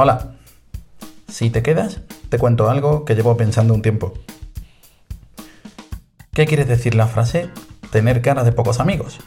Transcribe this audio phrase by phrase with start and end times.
[0.00, 0.34] Hola.
[1.26, 1.98] Si te quedas,
[2.28, 4.14] te cuento algo que llevo pensando un tiempo.
[6.32, 7.50] ¿Qué quiere decir la frase
[7.90, 9.18] tener cara de pocos amigos?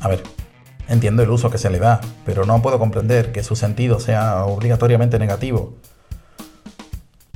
[0.00, 0.22] A ver,
[0.88, 4.46] entiendo el uso que se le da, pero no puedo comprender que su sentido sea
[4.46, 5.74] obligatoriamente negativo.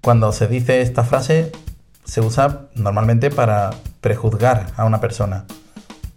[0.00, 1.52] Cuando se dice esta frase,
[2.06, 5.44] se usa normalmente para prejuzgar a una persona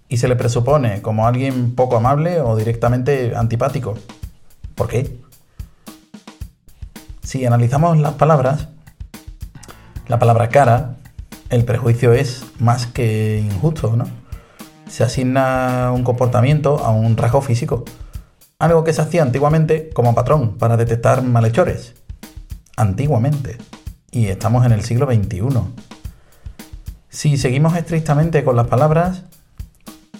[0.08, 3.95] y se le presupone como alguien poco amable o directamente antipático.
[4.76, 5.27] ¿Por qué?
[7.27, 8.70] Si analizamos las palabras,
[10.08, 10.95] la palabra cara,
[11.50, 14.06] el prejuicio es más que injusto, ¿no?
[14.89, 17.84] Se asigna un comportamiento a un rasgo físico,
[18.59, 21.95] algo que se hacía antiguamente como patrón para detectar malhechores.
[22.78, 23.58] Antiguamente.
[24.09, 25.50] Y estamos en el siglo XXI.
[27.09, 29.23] Si seguimos estrictamente con las palabras,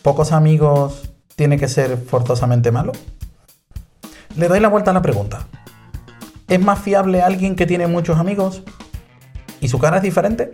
[0.02, 2.92] ¿pocos amigos tiene que ser forzosamente malo?
[4.36, 5.48] Le doy la vuelta a la pregunta.
[6.48, 8.64] ¿Es más fiable alguien que tiene muchos amigos
[9.60, 10.54] y su cara es diferente?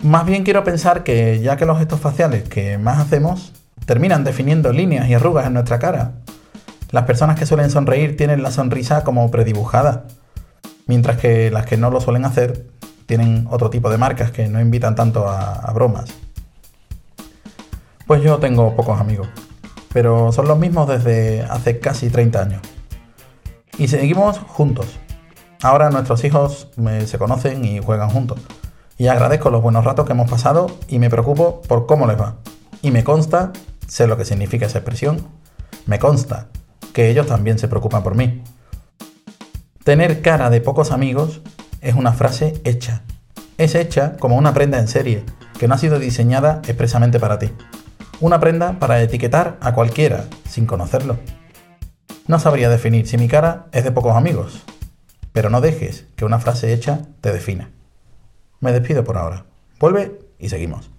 [0.00, 3.52] Más bien quiero pensar que ya que los gestos faciales que más hacemos
[3.84, 6.12] terminan definiendo líneas y arrugas en nuestra cara,
[6.90, 10.04] las personas que suelen sonreír tienen la sonrisa como predibujada,
[10.86, 12.66] mientras que las que no lo suelen hacer
[13.04, 16.06] tienen otro tipo de marcas que no invitan tanto a, a bromas.
[18.06, 19.28] Pues yo tengo pocos amigos,
[19.92, 22.73] pero son los mismos desde hace casi 30 años
[23.78, 24.98] y seguimos juntos.
[25.62, 26.68] Ahora nuestros hijos
[27.06, 28.40] se conocen y juegan juntos.
[28.98, 32.36] Y agradezco los buenos ratos que hemos pasado y me preocupo por cómo les va.
[32.82, 33.52] Y me consta,
[33.86, 35.26] sé lo que significa esa expresión,
[35.86, 36.48] me consta
[36.92, 38.42] que ellos también se preocupan por mí.
[39.82, 41.40] Tener cara de pocos amigos
[41.80, 43.02] es una frase hecha.
[43.58, 45.24] Es hecha como una prenda en serie,
[45.58, 47.50] que no ha sido diseñada expresamente para ti.
[48.20, 51.18] Una prenda para etiquetar a cualquiera, sin conocerlo.
[52.26, 54.62] No sabría definir si mi cara es de pocos amigos,
[55.32, 57.70] pero no dejes que una frase hecha te defina.
[58.60, 59.44] Me despido por ahora.
[59.78, 60.90] Vuelve y seguimos.